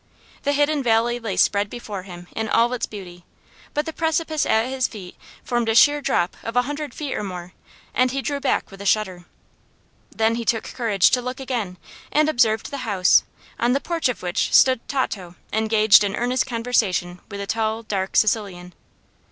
[0.41, 3.23] The hidden valley lay spread before him in all its beauty,
[3.75, 7.21] but the precipice at his feet formed a sheer drop of a hundred feet or
[7.21, 7.53] more,
[7.93, 9.25] and he drew back with a shudder.
[10.09, 11.77] Then he took courage to look again,
[12.11, 13.25] and observed the house,
[13.59, 18.15] on the porch of which stood Tato engaged in earnest conversation with a tall, dark
[18.15, 18.73] Sicilian.